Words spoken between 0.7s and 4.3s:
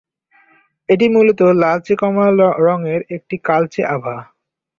এটি মূলত লালচে কমলা রঙের একটি কালচে আভা।